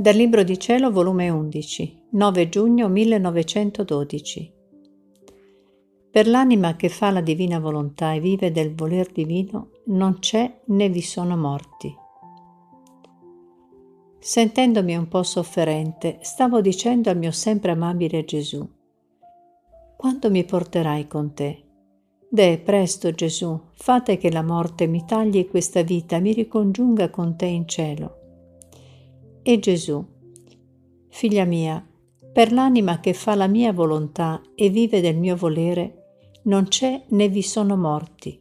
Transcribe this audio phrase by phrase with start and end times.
[0.00, 4.52] Dal Libro di Cielo, volume 11, 9 giugno 1912.
[6.08, 10.88] Per l'anima che fa la divina volontà e vive del voler divino, non c'è né
[10.88, 11.92] vi sono morti.
[14.20, 18.64] Sentendomi un po' sofferente, stavo dicendo al mio sempre amabile Gesù,
[19.96, 21.64] quando mi porterai con te?
[22.30, 27.46] Deh, presto Gesù, fate che la morte mi tagli questa vita, mi ricongiunga con te
[27.46, 28.17] in cielo.
[29.48, 30.04] E Gesù,
[31.08, 31.82] figlia mia,
[32.34, 37.30] per l'anima che fa la mia volontà e vive del mio volere, non c'è né
[37.30, 38.38] vi sono morti.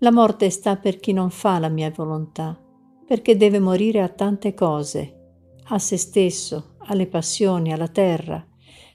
[0.00, 2.62] La morte sta per chi non fa la mia volontà,
[3.06, 5.30] perché deve morire a tante cose,
[5.68, 8.46] a se stesso, alle passioni, alla terra,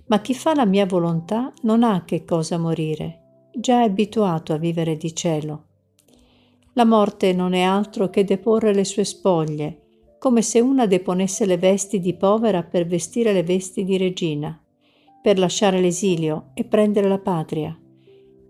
[0.09, 4.57] ma chi fa la mia volontà non ha che cosa morire, già è abituato a
[4.57, 5.63] vivere di cielo.
[6.73, 9.82] La morte non è altro che deporre le sue spoglie,
[10.23, 14.57] come se una deponesse le vesti di povera per vestire le vesti di regina,
[15.21, 17.77] per lasciare l'esilio e prendere la patria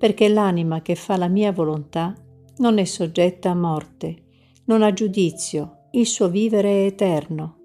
[0.04, 2.14] perché l'anima che fa la mia volontà
[2.58, 4.24] non è soggetta a morte,
[4.66, 7.60] non ha giudizio, il suo vivere è eterno.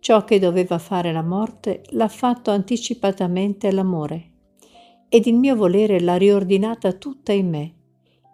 [0.00, 4.32] Ciò che doveva fare la morte l'ha fatto anticipatamente l'amore,
[5.08, 7.74] ed il mio volere l'ha riordinata tutta in me,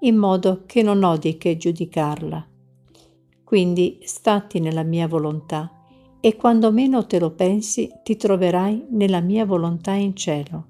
[0.00, 2.48] in modo che non ho di che giudicarla.
[3.47, 5.70] Quindi statti nella mia volontà,
[6.19, 10.66] e quando meno te lo pensi ti troverai nella mia volontà in cielo